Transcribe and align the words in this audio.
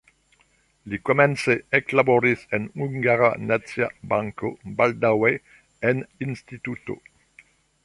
Li 0.93 0.97
komence 1.09 1.55
eklaboris 1.79 2.45
en 2.59 2.65
Hungara 2.83 3.29
Nacia 3.51 3.91
Banko, 4.13 4.53
baldaŭe 4.81 5.33
en 5.91 6.05
instituto. 6.31 6.99